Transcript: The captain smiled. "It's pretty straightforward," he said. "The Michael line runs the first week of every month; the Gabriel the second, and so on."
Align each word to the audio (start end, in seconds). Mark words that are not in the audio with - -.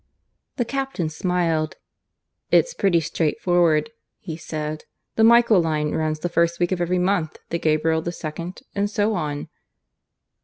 The 0.55 0.65
captain 0.65 1.09
smiled. 1.09 1.77
"It's 2.49 2.73
pretty 2.73 3.01
straightforward," 3.01 3.91
he 4.17 4.35
said. 4.35 4.85
"The 5.15 5.23
Michael 5.23 5.61
line 5.61 5.91
runs 5.91 6.21
the 6.21 6.27
first 6.27 6.59
week 6.59 6.71
of 6.71 6.81
every 6.81 6.97
month; 6.97 7.37
the 7.51 7.59
Gabriel 7.59 8.01
the 8.01 8.11
second, 8.11 8.61
and 8.73 8.89
so 8.89 9.13
on." 9.13 9.47